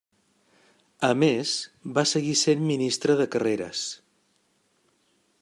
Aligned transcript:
A 1.07 1.09
més, 1.23 1.51
va 1.99 2.05
seguir 2.13 2.33
sent 2.45 2.65
Ministre 2.71 3.19
de 3.21 3.29
Carreres. 3.37 3.85